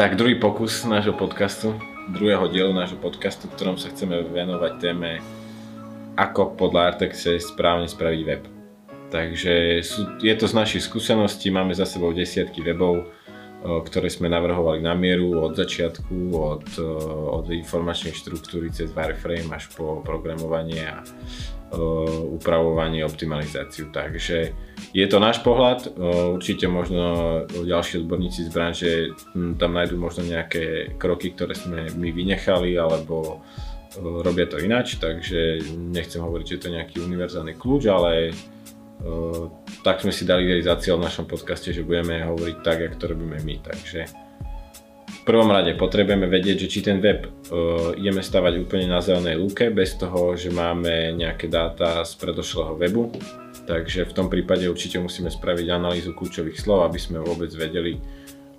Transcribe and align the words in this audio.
Tak 0.00 0.16
druhý 0.16 0.40
pokus 0.40 0.80
nášho 0.88 1.12
podcastu, 1.12 1.76
druhého 2.08 2.48
dielu 2.48 2.72
nášho 2.72 2.96
podcastu, 2.96 3.44
v 3.44 3.52
ktorom 3.52 3.76
sa 3.76 3.92
chceme 3.92 4.24
venovať 4.32 4.72
téme 4.80 5.20
ako 6.16 6.56
podľa 6.56 6.96
Artexe 6.96 7.36
správne 7.36 7.84
spraviť 7.84 8.20
web. 8.24 8.48
Takže 9.12 9.84
sú, 9.84 10.16
je 10.24 10.32
to 10.40 10.48
z 10.48 10.56
našich 10.56 10.88
skúseností, 10.88 11.52
máme 11.52 11.76
za 11.76 11.84
sebou 11.84 12.16
desiatky 12.16 12.64
webov, 12.64 13.12
ktoré 13.60 14.08
sme 14.08 14.32
navrhovali 14.32 14.80
na 14.80 14.96
mieru 14.96 15.44
od 15.44 15.52
začiatku, 15.52 16.32
od, 16.32 16.66
od 17.40 17.44
informačnej 17.52 18.16
štruktúry 18.16 18.72
cez 18.72 18.88
wireframe 18.96 19.52
až 19.52 19.68
po 19.76 20.00
programovanie 20.00 20.88
a 20.88 21.04
upravovanie, 22.34 23.06
optimalizáciu. 23.06 23.94
Takže 23.94 24.50
je 24.90 25.06
to 25.06 25.22
náš 25.22 25.38
pohľad, 25.44 25.92
určite 26.34 26.66
možno 26.66 27.46
ďalší 27.46 28.02
odborníci 28.02 28.48
z 28.48 28.50
branže 28.50 28.92
tam 29.60 29.78
nájdú 29.78 29.94
možno 29.94 30.26
nejaké 30.26 30.96
kroky, 30.98 31.30
ktoré 31.30 31.54
sme 31.54 31.86
my 31.94 32.10
vynechali 32.10 32.74
alebo 32.74 33.44
robia 33.98 34.46
to 34.46 34.58
ináč, 34.58 34.98
takže 34.98 35.62
nechcem 35.74 36.22
hovoriť, 36.22 36.46
že 36.46 36.58
to 36.58 36.66
je 36.70 36.76
nejaký 36.78 36.96
univerzálny 37.02 37.54
kľúč, 37.58 37.90
ale 37.90 38.34
tak 39.80 40.04
sme 40.04 40.12
si 40.12 40.28
dali 40.28 40.60
za 40.60 40.76
cieľ 40.76 41.00
v 41.00 41.06
našom 41.08 41.24
podcaste, 41.24 41.72
že 41.72 41.86
budeme 41.86 42.20
hovoriť 42.24 42.56
tak, 42.60 42.78
ako 42.84 42.96
to 43.00 43.06
robíme 43.16 43.38
my. 43.40 43.56
Takže 43.64 44.00
v 45.10 45.22
prvom 45.28 45.52
rade 45.52 45.76
potrebujeme 45.76 46.28
vedieť, 46.28 46.64
že 46.64 46.70
či 46.72 46.80
ten 46.80 46.96
web 47.00 47.28
uh, 47.28 47.92
ideme 47.96 48.24
stavať 48.24 48.60
úplne 48.60 48.88
na 48.88 49.04
zelenej 49.04 49.36
lúke, 49.36 49.68
bez 49.68 49.96
toho, 50.00 50.32
že 50.36 50.48
máme 50.48 51.12
nejaké 51.16 51.48
dáta 51.48 52.04
z 52.04 52.16
predošlého 52.16 52.76
webu. 52.76 53.12
Takže 53.68 54.08
v 54.08 54.16
tom 54.16 54.26
prípade 54.32 54.64
určite 54.66 54.96
musíme 54.98 55.28
spraviť 55.28 55.66
analýzu 55.70 56.16
kľúčových 56.16 56.56
slov, 56.56 56.88
aby 56.88 56.98
sme 56.98 57.20
vôbec 57.20 57.52
vedeli, 57.52 58.00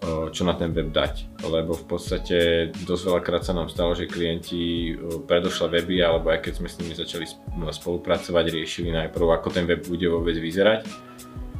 čo 0.01 0.41
na 0.41 0.57
ten 0.57 0.73
web 0.73 0.89
dať. 0.89 1.45
Lebo 1.45 1.77
v 1.77 1.85
podstate 1.85 2.69
dosť 2.73 3.03
veľakrát 3.05 3.45
sa 3.45 3.53
nám 3.53 3.69
stalo, 3.69 3.93
že 3.93 4.09
klienti 4.09 4.97
predošle 5.29 5.69
weby, 5.69 6.01
alebo 6.01 6.33
aj 6.33 6.49
keď 6.49 6.53
sme 6.57 6.67
s 6.67 6.77
nimi 6.81 6.93
začali 6.97 7.25
no, 7.53 7.69
spolupracovať, 7.69 8.45
riešili 8.49 8.89
najprv, 8.89 9.37
ako 9.37 9.53
ten 9.53 9.69
web 9.69 9.85
bude 9.85 10.09
vôbec 10.09 10.33
vyzerať. 10.33 10.89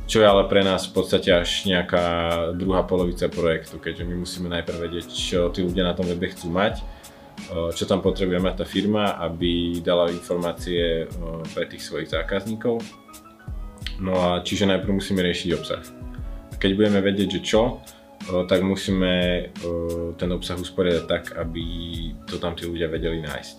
Čo 0.09 0.19
je 0.19 0.27
ale 0.27 0.43
pre 0.49 0.59
nás 0.59 0.89
v 0.89 0.99
podstate 0.99 1.31
až 1.31 1.69
nejaká 1.69 2.03
druhá 2.59 2.83
polovica 2.83 3.31
projektu, 3.31 3.79
keďže 3.79 4.03
my 4.03 4.15
musíme 4.19 4.51
najprv 4.51 4.89
vedieť, 4.89 5.07
čo 5.07 5.47
tí 5.53 5.63
ľudia 5.63 5.87
na 5.87 5.95
tom 5.95 6.03
webe 6.03 6.27
chcú 6.27 6.51
mať, 6.51 6.83
čo 7.71 7.87
tam 7.87 8.03
potrebuje 8.03 8.43
mať 8.43 8.55
tá 8.59 8.65
firma, 8.67 9.15
aby 9.23 9.79
dala 9.79 10.11
informácie 10.11 11.07
pre 11.55 11.63
tých 11.69 11.87
svojich 11.87 12.11
zákazníkov. 12.11 12.83
No 14.03 14.17
a 14.19 14.43
čiže 14.43 14.67
najprv 14.67 14.99
musíme 14.99 15.23
riešiť 15.23 15.49
obsah. 15.55 15.85
Keď 16.59 16.71
budeme 16.75 16.99
vedieť, 16.99 17.39
že 17.39 17.41
čo, 17.47 17.79
tak 18.47 18.61
musíme 18.61 19.47
ten 20.17 20.29
obsah 20.31 20.59
usporiadať 20.59 21.05
tak, 21.07 21.23
aby 21.37 21.63
to 22.29 22.37
tam 22.37 22.53
tí 22.53 22.69
ľudia 22.69 22.91
vedeli 22.91 23.21
nájsť. 23.23 23.55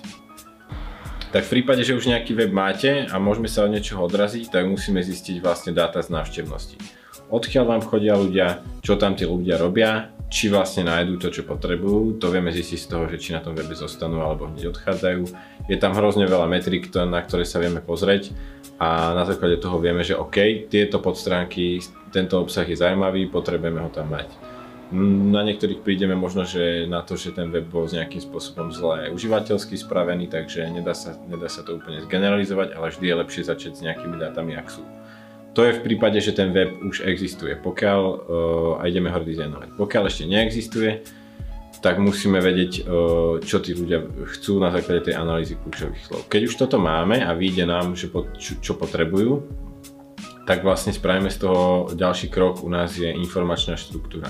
Tak 1.33 1.49
v 1.49 1.53
prípade, 1.61 1.81
že 1.81 1.97
už 1.97 2.13
nejaký 2.13 2.37
web 2.37 2.53
máte 2.53 3.09
a 3.09 3.17
môžeme 3.17 3.49
sa 3.49 3.65
od 3.65 3.73
niečoho 3.73 4.05
odraziť, 4.05 4.53
tak 4.53 4.69
musíme 4.69 5.01
zistiť 5.01 5.41
vlastne 5.41 5.73
dáta 5.73 6.05
z 6.05 6.13
návštevnosti. 6.13 6.77
Odkiaľ 7.33 7.65
vám 7.65 7.83
chodia 7.89 8.13
ľudia, 8.13 8.61
čo 8.85 9.01
tam 9.01 9.17
tí 9.17 9.25
ľudia 9.25 9.57
robia, 9.57 10.13
či 10.29 10.53
vlastne 10.53 10.85
nájdú 10.89 11.17
to, 11.17 11.33
čo 11.33 11.49
potrebujú, 11.49 12.21
to 12.21 12.29
vieme 12.29 12.53
zistiť 12.53 12.79
z 12.81 12.89
toho, 12.89 13.05
že 13.09 13.17
či 13.17 13.33
na 13.33 13.41
tom 13.41 13.57
webe 13.57 13.73
zostanú 13.73 14.21
alebo 14.21 14.49
hneď 14.49 14.69
odchádzajú. 14.77 15.23
Je 15.73 15.77
tam 15.81 15.97
hrozne 15.97 16.29
veľa 16.29 16.45
metrik, 16.49 16.93
na 16.93 17.21
ktoré 17.25 17.49
sa 17.49 17.61
vieme 17.61 17.81
pozrieť 17.81 18.37
a 18.77 19.17
na 19.17 19.25
základe 19.25 19.57
toho 19.57 19.81
vieme, 19.81 20.05
že 20.05 20.17
OK, 20.17 20.69
tieto 20.69 21.01
podstránky, 21.01 21.81
tento 22.13 22.37
obsah 22.37 22.69
je 22.69 22.77
zaujímavý, 22.77 23.33
potrebujeme 23.33 23.81
ho 23.81 23.89
tam 23.89 24.13
mať. 24.13 24.52
Na 24.93 25.41
niektorých 25.41 25.81
prídeme 25.81 26.13
možno, 26.13 26.45
že 26.45 26.85
na 26.85 27.01
to, 27.01 27.17
že 27.17 27.33
ten 27.33 27.49
web 27.49 27.65
bol 27.65 27.89
nejakým 27.89 28.21
spôsobom 28.21 28.69
zle 28.69 29.09
užívateľsky 29.09 29.81
spravený, 29.81 30.29
takže 30.29 30.69
nedá 30.69 30.93
sa, 30.93 31.17
nedá 31.33 31.49
sa 31.49 31.65
to 31.65 31.81
úplne 31.81 32.05
zgeneralizovať, 32.05 32.77
ale 32.77 32.93
vždy 32.93 33.05
je 33.09 33.17
lepšie 33.25 33.43
začať 33.49 33.73
s 33.73 33.85
nejakými 33.89 34.21
dátami, 34.21 34.53
ak 34.53 34.69
sú. 34.69 34.85
To 35.57 35.65
je 35.65 35.81
v 35.81 35.85
prípade, 35.85 36.21
že 36.21 36.37
ten 36.37 36.53
web 36.53 36.77
už 36.85 37.09
existuje, 37.09 37.57
pokiaľ 37.57 38.01
uh, 38.05 38.81
a 38.81 38.89
ideme 38.89 39.09
ho 39.09 39.17
dizajnovať. 39.17 39.81
Pokiaľ 39.81 40.03
ešte 40.13 40.29
neexistuje, 40.29 41.05
tak 41.81 41.97
musíme 41.97 42.45
vedieť, 42.45 42.73
uh, 42.85 43.41
čo 43.41 43.65
tí 43.65 43.73
ľudia 43.73 44.05
chcú 44.37 44.61
na 44.61 44.69
základe 44.77 45.09
tej 45.09 45.17
analýzy 45.17 45.57
kľúčových 45.57 46.05
slov. 46.05 46.21
Keď 46.29 46.43
už 46.53 46.55
toto 46.61 46.77
máme 46.77 47.25
a 47.25 47.33
vyjde 47.33 47.65
nám, 47.65 47.97
že 47.97 48.13
po, 48.13 48.29
čo, 48.37 48.61
čo 48.61 48.77
potrebujú, 48.77 49.41
tak 50.45 50.61
vlastne 50.61 50.93
spravíme 50.93 51.33
z 51.33 51.49
toho 51.49 51.89
ďalší 51.97 52.29
krok, 52.29 52.61
u 52.61 52.69
nás 52.69 52.93
je 52.93 53.09
informačná 53.09 53.81
štruktúra 53.81 54.29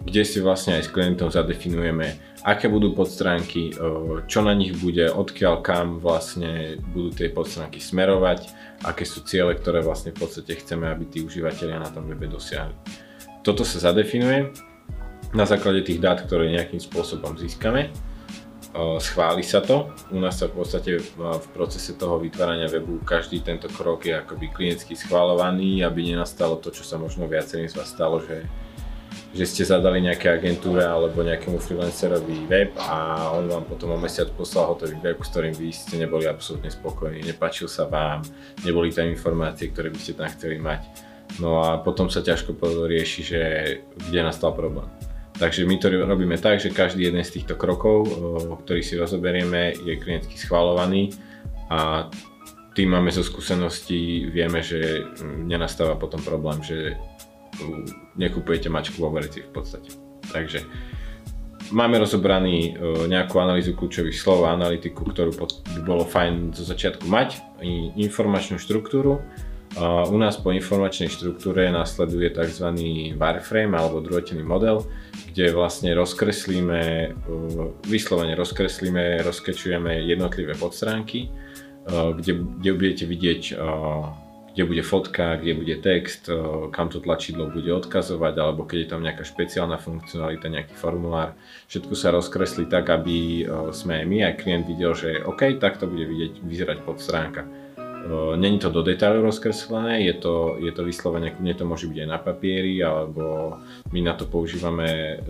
kde 0.00 0.22
si 0.24 0.40
vlastne 0.40 0.80
aj 0.80 0.88
s 0.88 0.92
klientom 0.92 1.28
zadefinujeme, 1.28 2.16
aké 2.40 2.72
budú 2.72 2.96
podstránky, 2.96 3.76
čo 4.24 4.40
na 4.40 4.56
nich 4.56 4.72
bude, 4.80 5.12
odkiaľ 5.12 5.60
kam 5.60 6.00
vlastne 6.00 6.80
budú 6.96 7.12
tie 7.12 7.28
podstránky 7.28 7.84
smerovať, 7.84 8.48
aké 8.88 9.04
sú 9.04 9.20
ciele, 9.28 9.52
ktoré 9.52 9.84
vlastne 9.84 10.16
v 10.16 10.24
podstate 10.24 10.56
chceme, 10.56 10.88
aby 10.88 11.04
tí 11.04 11.20
užívateľia 11.20 11.84
na 11.84 11.92
tom 11.92 12.08
webe 12.08 12.24
dosiahli. 12.32 12.72
Toto 13.44 13.60
sa 13.60 13.92
zadefinuje 13.92 14.56
na 15.36 15.44
základe 15.44 15.84
tých 15.84 16.00
dát, 16.00 16.24
ktoré 16.24 16.48
nejakým 16.48 16.80
spôsobom 16.80 17.36
získame. 17.36 17.92
Schváli 19.02 19.42
sa 19.42 19.60
to. 19.60 19.90
U 20.14 20.22
nás 20.22 20.38
sa 20.38 20.46
v 20.46 20.62
podstate 20.62 21.02
v 21.02 21.46
procese 21.50 21.98
toho 21.98 22.22
vytvárania 22.22 22.70
webu 22.70 23.02
každý 23.02 23.42
tento 23.42 23.66
krok 23.66 24.06
je 24.06 24.14
akoby 24.14 24.46
klientsky 24.48 24.94
schválovaný, 24.94 25.82
aby 25.82 26.08
nenastalo 26.08 26.56
to, 26.56 26.70
čo 26.70 26.86
sa 26.86 26.94
možno 26.94 27.26
viacerým 27.26 27.66
z 27.66 27.74
vás 27.74 27.90
stalo, 27.90 28.22
že 28.22 28.46
že 29.30 29.46
ste 29.46 29.62
zadali 29.62 30.02
nejaké 30.02 30.26
agentúre 30.26 30.82
alebo 30.82 31.22
nejakému 31.22 31.62
freelancerovi 31.62 32.50
web 32.50 32.74
a 32.82 33.30
on 33.30 33.46
vám 33.46 33.64
potom 33.66 33.94
o 33.94 33.98
mesiac 33.98 34.26
poslal 34.34 34.74
hotový 34.74 34.98
web, 34.98 35.18
s 35.22 35.30
ktorým 35.30 35.54
vy 35.54 35.70
ste 35.70 36.02
neboli 36.02 36.26
absolútne 36.26 36.66
spokojní, 36.66 37.22
nepáčil 37.22 37.70
sa 37.70 37.86
vám, 37.86 38.26
neboli 38.66 38.90
tam 38.90 39.06
informácie, 39.06 39.70
ktoré 39.70 39.94
by 39.94 39.98
ste 40.02 40.18
tam 40.18 40.26
chceli 40.34 40.58
mať. 40.58 40.82
No 41.38 41.62
a 41.62 41.78
potom 41.78 42.10
sa 42.10 42.26
ťažko 42.26 42.58
rieši, 42.90 43.20
že 43.22 43.40
kde 43.94 44.20
nastal 44.26 44.50
problém. 44.50 44.90
Takže 45.38 45.64
my 45.64 45.76
to 45.80 45.88
robíme 46.04 46.36
tak, 46.36 46.60
že 46.60 46.74
každý 46.74 47.08
jeden 47.08 47.24
z 47.24 47.40
týchto 47.40 47.56
krokov, 47.56 48.10
ktorý 48.66 48.82
si 48.84 48.98
rozoberieme, 48.98 49.72
je 49.72 49.94
klientsky 49.96 50.36
schvalovaný 50.36 51.14
a 51.70 52.10
tým 52.76 52.92
máme 52.92 53.08
zo 53.08 53.24
skúseností, 53.24 54.28
vieme, 54.28 54.60
že 54.60 55.06
nenastáva 55.24 55.96
potom 55.96 56.20
problém, 56.20 56.60
že 56.60 56.98
nekupujete 58.16 58.68
mačku 58.68 59.00
vo 59.00 59.10
verici 59.12 59.44
v 59.44 59.50
podstate. 59.50 59.90
Takže 60.30 60.64
máme 61.70 61.98
rozobraný 61.98 62.74
e, 62.74 63.06
nejakú 63.06 63.38
analýzu 63.38 63.74
kľúčových 63.78 64.16
slov 64.16 64.46
a 64.46 64.54
analytiku, 64.54 65.06
ktorú 65.06 65.34
by 65.76 65.80
bolo 65.86 66.04
fajn 66.04 66.54
zo 66.54 66.66
začiatku 66.66 67.06
mať, 67.06 67.40
informačnú 67.96 68.56
štruktúru. 68.56 69.20
U 70.10 70.16
nás 70.18 70.34
po 70.34 70.50
informačnej 70.50 71.14
štruktúre 71.14 71.70
nasleduje 71.70 72.26
tzv. 72.34 72.74
wireframe 73.14 73.78
alebo 73.78 74.02
druhotený 74.02 74.42
model, 74.42 74.82
kde 75.30 75.54
vlastne 75.54 75.94
rozkreslíme, 75.94 76.82
e, 76.82 77.08
vyslovene 77.86 78.34
rozkreslíme, 78.34 79.22
rozkečujeme 79.22 80.02
jednotlivé 80.10 80.58
podstránky, 80.58 81.26
e, 81.26 81.28
kde, 82.18 82.32
kde 82.58 82.70
budete 82.74 83.04
vidieť 83.06 83.42
kde 84.50 84.62
bude 84.66 84.82
fotka, 84.82 85.38
kde 85.38 85.54
bude 85.54 85.76
text, 85.78 86.26
kam 86.74 86.90
to 86.90 86.98
tlačidlo 86.98 87.46
bude 87.54 87.70
odkazovať, 87.70 88.34
alebo 88.34 88.66
keď 88.66 88.78
je 88.82 88.88
tam 88.90 89.00
nejaká 89.06 89.22
špeciálna 89.22 89.78
funkcionalita, 89.78 90.50
nejaký 90.50 90.74
formulár. 90.74 91.38
Všetko 91.70 91.94
sa 91.94 92.10
rozkreslí 92.10 92.66
tak, 92.66 92.90
aby 92.90 93.46
sme 93.70 94.02
aj 94.02 94.06
my, 94.10 94.18
aj 94.26 94.34
klient 94.42 94.66
videl, 94.66 94.90
že 94.98 95.22
OK, 95.22 95.54
tak 95.62 95.78
to 95.78 95.86
bude 95.86 96.02
vidieť, 96.02 96.42
vyzerať 96.42 96.78
pod 96.82 96.98
stránka. 96.98 97.46
Není 98.10 98.58
to 98.58 98.72
do 98.72 98.80
detailu 98.80 99.20
rozkreslené, 99.20 100.08
je 100.08 100.16
to, 100.16 100.56
je 100.56 100.72
to 100.72 100.82
vyslovene, 100.88 101.36
kľudne 101.36 101.54
to 101.54 101.64
môže 101.68 101.84
byť 101.84 101.98
aj 102.00 102.08
na 102.08 102.18
papieri, 102.18 102.80
alebo 102.80 103.54
my 103.92 104.00
na 104.00 104.16
to 104.16 104.24
používame 104.24 105.20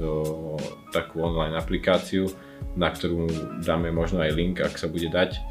takú 0.95 1.19
online 1.19 1.59
aplikáciu, 1.59 2.31
na 2.79 2.89
ktorú 2.89 3.27
dáme 3.61 3.91
možno 3.91 4.23
aj 4.23 4.33
link, 4.33 4.63
ak 4.63 4.79
sa 4.79 4.87
bude 4.87 5.11
dať, 5.11 5.43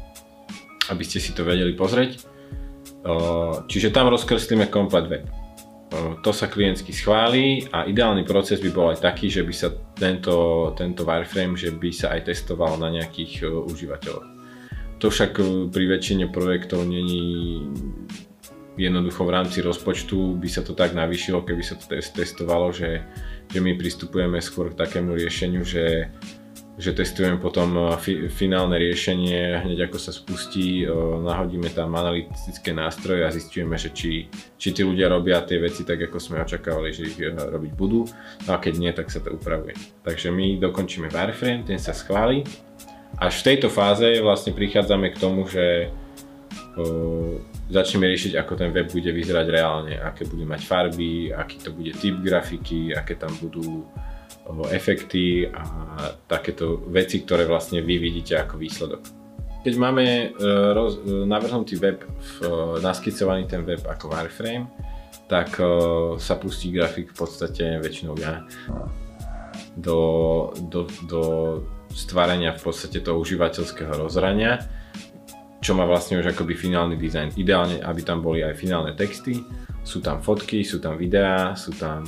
aby 0.88 1.04
ste 1.04 1.20
si 1.20 1.36
to 1.36 1.44
vedeli 1.44 1.76
pozrieť. 1.76 2.39
Čiže 3.66 3.94
tam 3.94 4.12
rozkreslíme 4.12 4.68
komplet 4.68 5.06
web. 5.08 5.24
To 6.22 6.30
sa 6.30 6.46
klientsky 6.46 6.94
schválí 6.94 7.66
a 7.74 7.82
ideálny 7.82 8.22
proces 8.22 8.62
by 8.62 8.70
bol 8.70 8.86
aj 8.94 9.02
taký, 9.02 9.26
že 9.26 9.42
by 9.42 9.54
sa 9.56 9.74
tento, 9.98 10.70
tento 10.78 11.02
wireframe, 11.02 11.58
že 11.58 11.74
by 11.74 11.90
sa 11.90 12.14
aj 12.14 12.30
testoval 12.30 12.78
na 12.78 12.94
nejakých 12.94 13.48
užívateľoch. 13.48 14.28
To 15.00 15.06
však 15.08 15.40
pri 15.72 15.84
väčšine 15.96 16.28
projektov 16.30 16.84
není 16.86 17.64
jednoducho 18.78 19.26
v 19.26 19.34
rámci 19.34 19.58
rozpočtu 19.64 20.38
by 20.38 20.48
sa 20.48 20.62
to 20.62 20.76
tak 20.76 20.94
navýšilo, 20.94 21.42
keby 21.42 21.62
sa 21.64 21.74
to 21.74 21.90
testovalo, 21.90 22.70
že, 22.70 23.02
že 23.50 23.58
my 23.58 23.74
pristupujeme 23.74 24.38
skôr 24.38 24.70
k 24.70 24.80
takému 24.80 25.16
riešeniu, 25.16 25.66
že 25.66 26.08
že 26.80 26.96
testujeme 26.96 27.36
potom 27.36 27.76
e, 27.76 27.82
fi- 28.00 28.26
finálne 28.32 28.80
riešenie, 28.80 29.68
hneď 29.68 29.92
ako 29.92 30.00
sa 30.00 30.16
spustí, 30.16 30.82
e, 30.82 30.88
nahodíme 31.20 31.68
tam 31.76 31.92
analytické 31.92 32.72
nástroje 32.72 33.20
a 33.20 33.30
zistíme, 33.30 33.76
že 33.76 33.92
či, 33.92 34.32
či 34.56 34.68
tí 34.72 34.80
ľudia 34.80 35.12
robia 35.12 35.44
tie 35.44 35.60
veci 35.60 35.84
tak, 35.84 36.08
ako 36.08 36.16
sme 36.16 36.40
očakávali, 36.40 36.96
že 36.96 37.12
ich 37.12 37.20
e, 37.20 37.28
robiť 37.28 37.72
budú, 37.76 38.08
no 38.48 38.50
a 38.50 38.58
keď 38.58 38.74
nie, 38.80 38.92
tak 38.96 39.12
sa 39.12 39.20
to 39.20 39.36
upravuje. 39.36 39.76
Takže 40.00 40.32
my 40.32 40.56
dokončíme 40.56 41.12
wireframe, 41.12 41.68
ten 41.68 41.76
sa 41.76 41.92
schváli, 41.92 42.48
až 43.20 43.44
v 43.44 43.46
tejto 43.52 43.68
fáze 43.68 44.16
vlastne 44.24 44.56
prichádzame 44.56 45.12
k 45.12 45.20
tomu, 45.20 45.44
že 45.44 45.92
začneme 47.68 48.06
riešiť, 48.08 48.38
ako 48.38 48.52
ten 48.56 48.70
web 48.72 48.88
bude 48.88 49.10
vyzerať 49.10 49.46
reálne, 49.50 49.94
aké 49.98 50.24
bude 50.24 50.46
mať 50.46 50.64
farby, 50.64 51.28
aký 51.34 51.60
to 51.60 51.74
bude 51.74 51.92
typ 51.98 52.16
grafiky, 52.22 52.94
aké 52.94 53.18
tam 53.18 53.34
budú 53.42 53.84
efekty 54.70 55.46
a 55.46 55.79
takéto 56.28 56.80
veci, 56.88 57.22
ktoré 57.22 57.44
vlastne 57.46 57.84
vy 57.84 58.00
vidíte 58.00 58.38
ako 58.40 58.60
výsledok. 58.60 59.02
Keď 59.60 59.74
máme 59.76 60.04
e, 60.04 60.26
roz, 60.72 61.04
e, 61.04 61.28
navrhnutý 61.28 61.76
web, 61.76 62.00
e, 62.00 62.08
naskicovaný 62.80 63.44
ten 63.44 63.60
web 63.68 63.84
ako 63.84 64.08
wireframe, 64.08 64.66
tak 65.30 65.62
sa 66.18 66.34
pustí 66.42 66.74
grafik 66.74 67.14
v 67.14 67.16
podstate 67.22 67.78
väčšinou 67.78 68.18
ja 68.18 68.42
do, 69.78 69.98
do, 70.66 70.90
do 71.06 71.22
stvárania 71.94 72.50
v 72.58 72.66
podstate 72.66 72.98
toho 72.98 73.22
užívateľského 73.22 73.94
rozhrania 73.94 74.58
čo 75.60 75.76
má 75.76 75.84
vlastne 75.84 76.16
už 76.16 76.32
akoby 76.32 76.56
finálny 76.56 76.96
dizajn. 76.96 77.36
Ideálne, 77.36 77.84
aby 77.84 78.00
tam 78.00 78.24
boli 78.24 78.40
aj 78.40 78.56
finálne 78.56 78.96
texty, 78.96 79.44
sú 79.80 80.04
tam 80.04 80.20
fotky, 80.20 80.60
sú 80.60 80.76
tam 80.78 81.00
videá, 81.00 81.56
sú 81.56 81.72
tam 81.72 82.04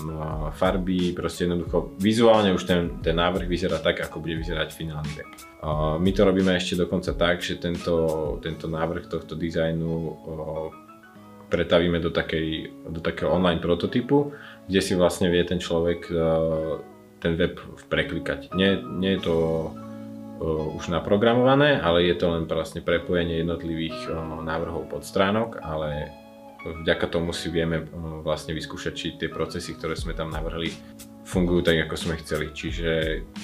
farby, 0.52 1.16
proste 1.16 1.48
jednoducho 1.48 1.96
vizuálne 1.96 2.52
už 2.52 2.68
ten, 2.68 3.00
ten 3.00 3.16
návrh 3.16 3.48
vyzerá 3.48 3.80
tak, 3.80 4.04
ako 4.04 4.20
bude 4.20 4.36
vyzerať 4.36 4.76
finálny 4.76 5.12
web. 5.16 5.30
My 5.98 6.10
to 6.12 6.28
robíme 6.28 6.52
ešte 6.52 6.76
dokonca 6.76 7.16
tak, 7.16 7.40
že 7.40 7.56
tento, 7.56 8.36
tento 8.44 8.68
návrh 8.68 9.08
tohto 9.08 9.34
dizajnu 9.34 9.92
pretavíme 11.48 12.00
do, 12.00 12.12
takej, 12.12 12.72
do 12.92 13.00
takého 13.00 13.32
online 13.32 13.60
prototypu, 13.60 14.32
kde 14.68 14.80
si 14.84 14.92
vlastne 14.92 15.32
vie 15.32 15.40
ten 15.44 15.60
človek 15.60 16.12
ten 17.22 17.32
web 17.38 17.56
preklikať. 17.88 18.52
Nie, 18.52 18.82
nie 18.82 19.16
je 19.16 19.20
to 19.24 19.36
už 20.76 20.90
naprogramované, 20.90 21.78
ale 21.78 22.04
je 22.04 22.18
to 22.18 22.34
len 22.34 22.50
vlastne 22.50 22.82
prepojenie 22.82 23.40
jednotlivých 23.40 24.10
návrhov 24.42 24.90
podstránok, 24.90 25.62
ale 25.62 26.10
vďaka 26.64 27.06
tomu 27.10 27.34
si 27.34 27.50
vieme 27.50 27.86
vlastne 28.22 28.54
vyskúšať, 28.54 28.92
či 28.94 29.06
tie 29.18 29.28
procesy, 29.28 29.74
ktoré 29.74 29.98
sme 29.98 30.14
tam 30.14 30.30
navrhli, 30.30 30.70
fungujú 31.26 31.66
tak, 31.66 31.86
ako 31.86 31.94
sme 31.98 32.14
chceli. 32.22 32.50
Čiže 32.54 32.90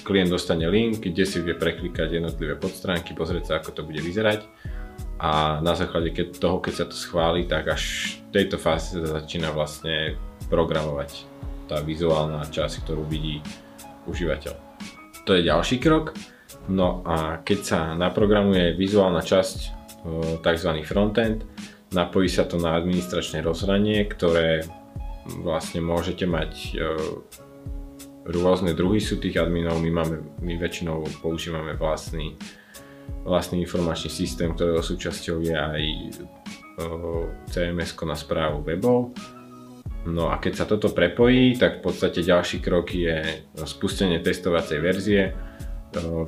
klient 0.06 0.30
dostane 0.30 0.66
link, 0.70 1.02
kde 1.02 1.24
si 1.26 1.42
vie 1.42 1.54
preklikať 1.54 2.18
jednotlivé 2.18 2.54
podstránky, 2.54 3.14
pozrieť 3.16 3.44
sa, 3.44 3.52
ako 3.58 3.70
to 3.74 3.82
bude 3.86 4.02
vyzerať 4.02 4.46
a 5.18 5.58
na 5.58 5.74
základe 5.74 6.14
toho, 6.38 6.62
keď 6.62 6.74
sa 6.74 6.86
to 6.86 6.94
schváli, 6.94 7.42
tak 7.50 7.66
až 7.66 8.14
v 8.30 8.38
tejto 8.38 8.54
fáze 8.54 8.94
sa 8.94 9.18
začína 9.18 9.50
vlastne 9.50 10.14
programovať 10.46 11.26
tá 11.66 11.82
vizuálna 11.82 12.46
časť, 12.46 12.86
ktorú 12.86 13.02
vidí 13.02 13.42
užívateľ. 14.06 14.54
To 15.26 15.30
je 15.34 15.42
ďalší 15.42 15.82
krok. 15.82 16.14
No 16.70 17.02
a 17.02 17.42
keď 17.42 17.58
sa 17.60 17.80
naprogramuje 17.98 18.78
vizuálna 18.78 19.20
časť, 19.20 19.58
tzv. 20.40 20.70
frontend, 20.86 21.42
napojí 21.94 22.28
sa 22.28 22.44
to 22.44 22.60
na 22.60 22.76
administračné 22.76 23.40
rozhranie, 23.40 24.04
ktoré 24.04 24.64
vlastne 25.44 25.84
môžete 25.84 26.24
mať 26.24 26.52
rôzne 28.28 28.76
druhy 28.76 29.00
sú 29.00 29.16
tých 29.16 29.40
adminov, 29.40 29.80
my, 29.80 29.90
máme, 29.90 30.16
my 30.44 30.54
väčšinou 30.60 31.00
používame 31.24 31.72
vlastný, 31.72 32.36
vlastný 33.24 33.64
informačný 33.64 34.12
systém, 34.12 34.52
ktorého 34.52 34.84
súčasťou 34.84 35.40
je 35.40 35.56
aj 35.56 35.82
CMS 37.48 37.96
na 38.04 38.16
správu 38.16 38.62
webov. 38.62 39.16
No 40.08 40.30
a 40.30 40.38
keď 40.40 40.52
sa 40.62 40.64
toto 40.68 40.92
prepojí, 40.94 41.58
tak 41.58 41.80
v 41.80 41.90
podstate 41.90 42.24
ďalší 42.24 42.62
krok 42.62 42.92
je 42.94 43.44
spustenie 43.66 44.22
testovacej 44.22 44.78
verzie, 44.78 45.34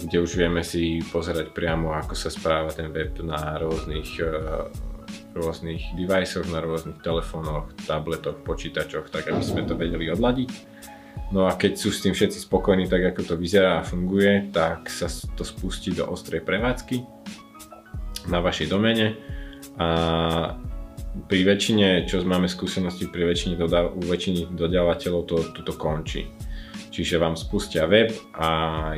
kde 0.00 0.16
už 0.20 0.40
vieme 0.40 0.64
si 0.64 1.04
pozerať 1.12 1.52
priamo, 1.52 1.92
ako 1.94 2.16
sa 2.16 2.32
správa 2.32 2.72
ten 2.72 2.90
web 2.90 3.12
na 3.20 3.60
rôznych, 3.60 4.08
e, 4.18 4.24
rôznych 5.36 5.94
deviceoch, 5.94 6.48
na 6.50 6.60
rôznych 6.62 6.98
telefónoch, 7.00 7.70
tabletoch, 7.86 8.42
počítačoch, 8.42 9.08
tak 9.08 9.30
aby 9.30 9.42
sme 9.42 9.62
to 9.66 9.78
vedeli 9.78 10.10
odladiť. 10.10 10.50
No 11.30 11.46
a 11.46 11.54
keď 11.54 11.78
sú 11.78 11.94
s 11.94 12.02
tým 12.02 12.14
všetci 12.14 12.42
spokojní, 12.42 12.90
tak 12.90 13.14
ako 13.14 13.34
to 13.34 13.34
vyzerá 13.38 13.78
a 13.78 13.86
funguje, 13.86 14.50
tak 14.50 14.90
sa 14.90 15.06
to 15.38 15.46
spustí 15.46 15.94
do 15.94 16.06
ostrej 16.10 16.42
prevádzky 16.42 17.06
na 18.26 18.42
vašej 18.42 18.66
domene 18.66 19.14
a 19.78 19.88
pri 21.26 21.40
väčšine, 21.42 22.06
čo 22.06 22.22
máme 22.22 22.46
skúsenosti, 22.46 23.10
pri 23.10 23.30
väčšine 23.30 23.54
dodáv- 23.58 23.94
u 23.94 24.02
väčšiny 24.06 24.54
dodávateľov 24.54 25.22
to, 25.26 25.36
to 25.62 25.74
končí 25.74 26.30
čiže 26.90 27.16
vám 27.16 27.38
spustia 27.38 27.86
web 27.86 28.12
a 28.34 28.48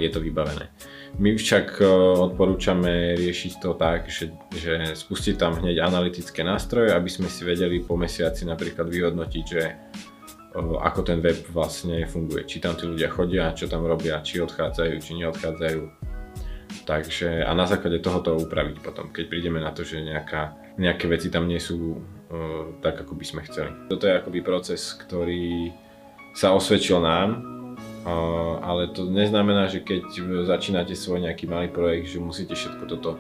je 0.01 0.09
to 0.09 0.19
vybavené. 0.19 0.73
My 1.21 1.37
však 1.37 1.77
e, 1.77 1.85
odporúčame 2.33 3.13
riešiť 3.21 3.53
to 3.61 3.77
tak, 3.77 4.09
že, 4.09 4.33
že 4.57 4.97
spustiť 4.97 5.37
tam 5.37 5.61
hneď 5.61 5.85
analytické 5.85 6.41
nástroje, 6.41 6.89
aby 6.97 7.11
sme 7.13 7.29
si 7.29 7.45
vedeli 7.45 7.85
po 7.85 8.01
mesiaci 8.01 8.49
napríklad 8.49 8.89
vyhodnotiť, 8.89 9.45
že 9.45 9.63
e, 9.69 9.75
ako 10.57 11.01
ten 11.05 11.21
web 11.21 11.37
vlastne 11.53 12.09
funguje. 12.09 12.49
Či 12.49 12.65
tam 12.65 12.81
tí 12.81 12.89
ľudia 12.89 13.13
chodia, 13.13 13.53
čo 13.53 13.69
tam 13.69 13.85
robia, 13.85 14.25
či 14.25 14.41
odchádzajú, 14.41 14.95
či 15.05 15.13
neodchádzajú. 15.21 15.83
Takže 16.89 17.45
a 17.45 17.53
na 17.53 17.69
základe 17.69 18.01
toho 18.01 18.25
to 18.25 18.33
upraviť 18.49 18.81
potom, 18.81 19.13
keď 19.13 19.25
prídeme 19.29 19.61
na 19.61 19.77
to, 19.77 19.85
že 19.85 20.01
nejaká, 20.01 20.57
nejaké 20.81 21.05
veci 21.05 21.29
tam 21.29 21.45
nie 21.45 21.61
sú 21.61 22.01
uh, 22.01 22.81
tak, 22.81 23.05
ako 23.05 23.13
by 23.13 23.25
sme 23.29 23.41
chceli. 23.45 23.71
Toto 23.93 24.09
je 24.09 24.17
akoby 24.17 24.41
proces, 24.41 24.97
ktorý 24.97 25.69
sa 26.33 26.57
osvedčil 26.57 26.97
nám, 27.05 27.45
ale 28.63 28.91
to 28.91 29.07
neznamená, 29.07 29.71
že 29.71 29.79
keď 29.79 30.11
začínate 30.47 30.99
svoj 30.99 31.23
nejaký 31.23 31.47
malý 31.47 31.71
projekt, 31.71 32.11
že 32.11 32.19
musíte 32.19 32.59
všetko 32.59 32.85
toto, 32.91 33.11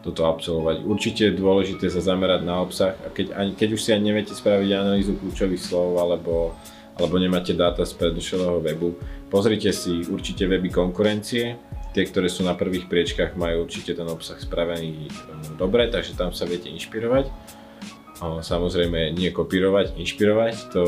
toto 0.00 0.24
absolvovať. 0.24 0.80
Určite 0.88 1.28
je 1.28 1.36
dôležité 1.36 1.92
sa 1.92 2.00
zamerať 2.00 2.40
na 2.48 2.64
obsah 2.64 2.96
a 3.04 3.12
keď, 3.12 3.36
ani, 3.36 3.52
keď 3.52 3.68
už 3.76 3.80
si 3.84 3.90
ani 3.92 4.12
neviete 4.12 4.32
spraviť 4.32 4.70
analýzu 4.72 5.20
kľúčových 5.20 5.60
slov 5.60 6.00
alebo, 6.00 6.56
alebo 6.96 7.14
nemáte 7.20 7.52
dáta 7.52 7.84
z 7.84 7.92
predošlého 8.00 8.64
webu, 8.64 8.96
pozrite 9.28 9.76
si 9.76 10.08
určite 10.08 10.48
weby 10.48 10.72
konkurencie, 10.72 11.60
tie, 11.92 12.04
ktoré 12.08 12.32
sú 12.32 12.40
na 12.40 12.56
prvých 12.56 12.88
priečkách, 12.88 13.36
majú 13.36 13.68
určite 13.68 13.92
ten 13.92 14.08
obsah 14.08 14.40
spravený 14.40 15.12
um, 15.12 15.60
dobre, 15.60 15.92
takže 15.92 16.16
tam 16.16 16.32
sa 16.32 16.48
viete 16.48 16.72
inšpirovať. 16.72 17.28
Samozrejme 18.20 19.16
nie 19.16 19.32
kopírovať, 19.32 19.96
inšpirovať, 19.96 20.76
to 20.76 20.82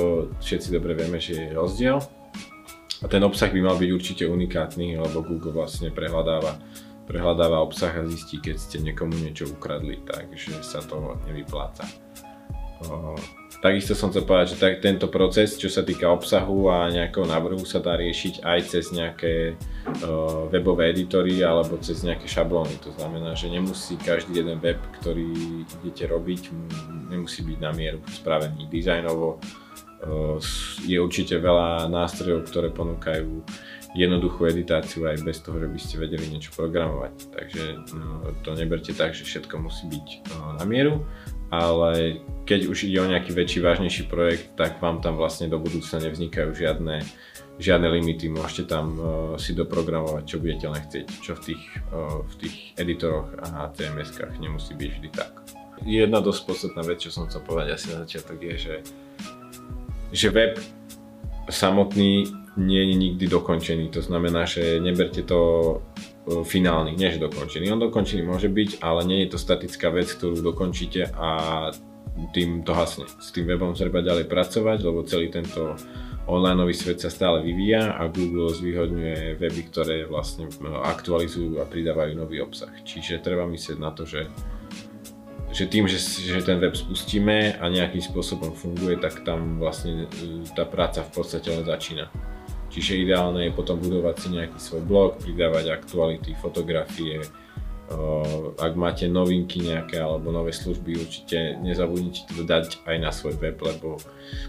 všetci 0.45 0.69
dobre 0.69 0.93
vieme, 0.93 1.17
že 1.17 1.33
je 1.33 1.57
rozdiel 1.57 2.05
a 3.03 3.05
ten 3.11 3.23
obsah 3.27 3.51
by 3.51 3.61
mal 3.61 3.77
byť 3.77 3.91
určite 3.91 4.25
unikátny, 4.31 4.95
lebo 4.95 5.27
Google 5.27 5.59
vlastne 5.59 5.91
prehľadáva, 5.91 6.55
prehľadáva 7.11 7.59
obsah 7.59 7.91
a 7.91 8.07
zistí, 8.07 8.39
keď 8.39 8.57
ste 8.57 8.79
niekomu 8.79 9.19
niečo 9.19 9.51
ukradli, 9.51 9.99
takže 10.07 10.63
sa 10.63 10.79
to 10.79 11.19
nevypláca. 11.27 11.83
Takisto 13.61 13.93
som 13.93 14.09
chcel 14.09 14.25
povedať, 14.25 14.57
že 14.57 14.61
tak, 14.63 14.81
tento 14.81 15.07
proces, 15.13 15.55
čo 15.61 15.69
sa 15.69 15.85
týka 15.85 16.09
obsahu 16.09 16.73
a 16.73 16.89
nejakého 16.89 17.29
návrhu 17.29 17.63
sa 17.67 17.83
dá 17.83 17.99
riešiť 17.99 18.43
aj 18.43 18.59
cez 18.65 18.91
nejaké 18.95 19.55
uh, 19.55 20.49
webové 20.49 20.95
editory 20.95 21.43
alebo 21.45 21.77
cez 21.83 22.01
nejaké 22.07 22.27
šablóny. 22.31 22.81
To 22.87 22.91
znamená, 22.97 23.37
že 23.37 23.53
nemusí 23.53 24.01
každý 24.01 24.43
jeden 24.43 24.59
web, 24.59 24.81
ktorý 25.03 25.31
idete 25.83 26.09
robiť, 26.09 26.43
nemusí 27.13 27.45
byť 27.45 27.59
na 27.61 27.71
mieru 27.75 28.01
spravený 28.09 28.67
dizajnovo, 28.67 29.43
je 30.83 30.99
určite 30.99 31.39
veľa 31.39 31.87
nástrojov, 31.87 32.51
ktoré 32.51 32.75
ponúkajú 32.75 33.47
jednoduchú 33.93 34.49
editáciu 34.49 35.05
aj 35.07 35.21
bez 35.21 35.45
toho, 35.45 35.61
že 35.61 35.69
by 35.69 35.79
ste 35.79 35.95
vedeli 36.01 36.27
niečo 36.33 36.51
programovať. 36.57 37.15
Takže 37.29 37.63
no, 37.93 38.33
to 38.41 38.57
neberte 38.57 38.91
tak, 38.97 39.13
že 39.13 39.23
všetko 39.23 39.55
musí 39.63 39.85
byť 39.87 40.07
no, 40.33 40.57
na 40.59 40.65
mieru, 40.65 41.05
ale 41.53 42.25
keď 42.49 42.73
už 42.73 42.89
ide 42.89 42.99
o 43.05 43.11
nejaký 43.13 43.37
väčší, 43.37 43.61
vážnejší 43.61 44.09
projekt, 44.09 44.57
tak 44.57 44.81
vám 44.81 45.05
tam 45.05 45.21
vlastne 45.21 45.53
do 45.53 45.61
budúcna 45.61 46.01
nevznikajú 46.01 46.57
žiadne, 46.57 47.05
žiadne 47.61 47.89
limity. 47.93 48.33
Môžete 48.33 48.73
tam 48.73 48.97
uh, 48.97 49.05
si 49.37 49.53
doprogramovať, 49.53 50.25
čo 50.25 50.41
budete 50.41 50.67
len 50.73 50.81
chcieť, 50.81 51.07
čo 51.21 51.37
v 51.37 51.53
tých, 51.53 51.63
uh, 51.93 52.25
v 52.25 52.35
tých 52.41 52.57
editoroch 52.81 53.37
a 53.53 53.69
CMS-kách 53.77 54.41
nemusí 54.41 54.73
byť 54.73 54.91
vždy 54.97 55.09
tak. 55.13 55.33
Jedna 55.85 56.25
dosť 56.25 56.41
podstatná 56.49 56.83
vec, 56.89 57.05
čo 57.05 57.13
som 57.13 57.29
chcel 57.29 57.45
povedať 57.45 57.77
asi 57.77 57.87
na 57.93 58.09
začiatok 58.09 58.39
je, 58.41 58.55
že 58.57 58.75
že 60.13 60.29
web 60.29 60.61
samotný 61.49 62.29
nie 62.61 62.83
je 62.93 62.95
nikdy 62.95 63.25
dokončený. 63.27 63.89
To 63.97 64.05
znamená, 64.05 64.45
že 64.45 64.77
neberte 64.77 65.25
to 65.25 65.81
finálny, 66.23 66.95
nie 66.95 67.11
že 67.11 67.19
dokončený. 67.19 67.67
On 67.75 67.83
dokončený 67.83 68.23
môže 68.23 68.47
byť, 68.47 68.79
ale 68.79 69.03
nie 69.03 69.19
je 69.27 69.35
to 69.35 69.39
statická 69.43 69.91
vec, 69.91 70.07
ktorú 70.15 70.39
dokončíte 70.39 71.11
a 71.19 71.29
tým 72.31 72.63
to 72.63 72.73
hasne. 72.77 73.09
S 73.19 73.35
tým 73.35 73.49
webom 73.49 73.75
treba 73.75 74.05
ďalej 74.05 74.31
pracovať, 74.31 74.79
lebo 74.85 75.03
celý 75.03 75.33
tento 75.33 75.75
online 76.31 76.63
svet 76.71 77.03
sa 77.03 77.11
stále 77.11 77.43
vyvíja 77.43 77.99
a 77.99 78.07
Google 78.07 78.55
zvýhodňuje 78.55 79.43
weby, 79.43 79.63
ktoré 79.75 80.07
vlastne 80.07 80.47
aktualizujú 80.87 81.59
a 81.59 81.67
pridávajú 81.67 82.15
nový 82.15 82.39
obsah. 82.39 82.71
Čiže 82.87 83.25
treba 83.25 83.43
myslieť 83.49 83.79
na 83.81 83.91
to, 83.91 84.07
že 84.07 84.31
že 85.53 85.69
tým, 85.69 85.85
že, 85.85 86.01
že 86.01 86.41
ten 86.41 86.57
web 86.57 86.73
spustíme 86.73 87.61
a 87.61 87.65
nejakým 87.69 88.01
spôsobom 88.01 88.57
funguje, 88.57 88.97
tak 88.97 89.21
tam 89.21 89.61
vlastne 89.61 90.09
e, 90.09 90.49
tá 90.57 90.65
práca 90.65 91.05
v 91.05 91.13
podstate 91.13 91.53
len 91.53 91.61
začína. 91.61 92.09
Čiže 92.73 93.05
ideálne 93.05 93.45
je 93.45 93.53
potom 93.53 93.77
budovať 93.77 94.15
si 94.17 94.29
nejaký 94.33 94.57
svoj 94.57 94.83
blog, 94.89 95.21
pridávať 95.21 95.77
aktuality, 95.77 96.33
fotografie, 96.41 97.21
ak 98.57 98.73
máte 98.73 99.05
novinky 99.05 99.61
nejaké 99.61 100.01
alebo 100.01 100.33
nové 100.33 100.57
služby, 100.57 100.97
určite 100.97 101.61
nezabudnite 101.61 102.25
to 102.33 102.41
dať 102.41 102.81
aj 102.89 102.97
na 102.97 103.13
svoj 103.13 103.37
web, 103.37 103.61
lebo 103.61 104.01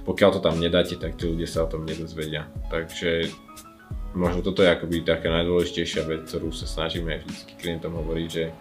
pokiaľ 0.07 0.29
to 0.31 0.39
tam 0.39 0.55
nedáte, 0.63 0.95
tak 0.95 1.19
tí 1.19 1.27
ľudia 1.27 1.51
sa 1.51 1.67
o 1.67 1.71
tom 1.71 1.83
nedozvedia. 1.83 2.47
Takže 2.71 3.27
možno 4.15 4.39
toto 4.39 4.63
je 4.63 4.71
akoby 4.71 5.03
taká 5.03 5.27
najdôležitejšia 5.27 6.07
vec, 6.07 6.23
ktorú 6.23 6.55
sa 6.55 6.63
snažíme 6.63 7.19
vždy 7.19 7.59
klientom 7.59 7.91
hovoriť, 7.99 8.27
že 8.31 8.55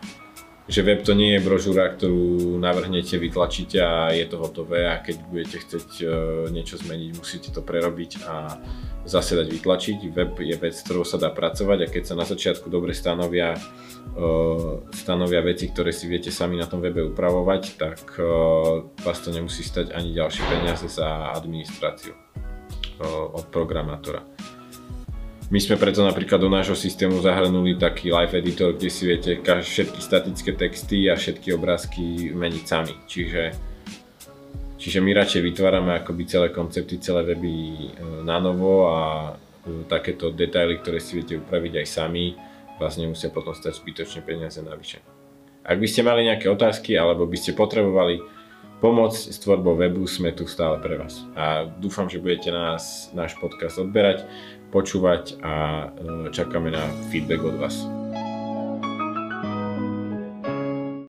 že 0.73 0.81
web 0.81 1.05
to 1.05 1.13
nie 1.13 1.37
je 1.37 1.45
brožúra, 1.45 1.93
ktorú 1.93 2.57
navrhnete, 2.57 3.21
vytlačíte 3.21 3.77
a 3.85 4.09
je 4.09 4.25
to 4.25 4.41
hotové 4.41 4.89
a 4.89 5.05
keď 5.05 5.21
budete 5.29 5.57
chcieť 5.61 5.89
e, 6.01 6.05
niečo 6.49 6.81
zmeniť, 6.81 7.11
musíte 7.13 7.53
to 7.53 7.61
prerobiť 7.61 8.25
a 8.25 8.57
zase 9.05 9.37
dať 9.37 9.53
vytlačiť. 9.53 9.99
Web 10.17 10.33
je 10.41 10.57
vec, 10.57 10.73
s 10.73 10.81
ktorou 10.89 11.05
sa 11.05 11.21
dá 11.21 11.29
pracovať 11.29 11.79
a 11.85 11.93
keď 11.93 12.03
sa 12.09 12.15
na 12.17 12.25
začiatku 12.25 12.73
dobre 12.73 12.97
stanovia, 12.97 13.53
e, 13.53 13.61
stanovia 14.97 15.45
veci, 15.45 15.69
ktoré 15.69 15.93
si 15.93 16.09
viete 16.09 16.33
sami 16.33 16.57
na 16.57 16.65
tom 16.65 16.81
webe 16.81 17.05
upravovať, 17.05 17.63
tak 17.77 18.17
e, 18.17 18.25
vás 19.05 19.21
to 19.21 19.29
nemusí 19.29 19.61
stať 19.61 19.93
ani 19.93 20.17
ďalšie 20.17 20.43
peniaze 20.49 20.89
za 20.89 21.37
administráciu 21.37 22.17
od 23.37 23.51
programátora. 23.51 24.25
My 25.53 25.61
sme 25.61 25.77
preto 25.77 26.01
napríklad 26.01 26.41
do 26.41 26.49
nášho 26.49 26.73
systému 26.73 27.21
zahrnuli 27.21 27.77
taký 27.77 28.09
live 28.09 28.41
editor, 28.41 28.73
kde 28.73 28.89
si 28.89 29.05
viete 29.05 29.37
všetky 29.45 30.01
statické 30.01 30.57
texty 30.57 31.13
a 31.13 31.21
všetky 31.21 31.53
obrázky 31.53 32.33
meniť 32.33 32.65
sami. 32.65 32.97
Čiže, 33.05 33.53
čiže 34.81 35.05
my 35.05 35.13
radšej 35.13 35.45
vytvárame 35.45 35.93
akoby 36.01 36.25
celé 36.25 36.49
koncepty, 36.49 36.97
celé 37.05 37.29
weby 37.29 37.53
e, 37.53 37.89
na 38.25 38.41
novo 38.41 38.89
a 38.97 39.01
e, 39.37 39.85
takéto 39.93 40.33
detaily, 40.33 40.81
ktoré 40.81 41.05
si 41.05 41.21
viete 41.21 41.37
upraviť 41.37 41.85
aj 41.85 41.87
sami, 42.01 42.33
vás 42.81 42.97
nemusia 42.97 43.29
potom 43.29 43.53
stať 43.53 43.77
zbytočne 43.77 44.25
peniaze 44.25 44.57
navyše. 44.65 45.05
Ak 45.69 45.77
by 45.77 45.85
ste 45.85 46.01
mali 46.01 46.33
nejaké 46.33 46.49
otázky 46.49 46.97
alebo 46.97 47.29
by 47.29 47.37
ste 47.37 47.53
potrebovali 47.53 48.25
pomoc 48.83 49.15
s 49.15 49.39
tvorbou 49.39 49.79
webu, 49.79 50.11
sme 50.11 50.35
tu 50.35 50.51
stále 50.51 50.83
pre 50.83 50.99
vás. 50.99 51.23
A 51.39 51.71
dúfam, 51.79 52.11
že 52.11 52.19
budete 52.19 52.51
nás, 52.51 53.15
náš 53.15 53.39
podcast 53.39 53.79
odberať 53.79 54.27
počúvať 54.73 55.39
a 55.45 55.87
e, 55.93 56.33
čakáme 56.33 56.73
na 56.73 56.83
feedback 57.13 57.45
od 57.45 57.61
vás. 57.61 58.02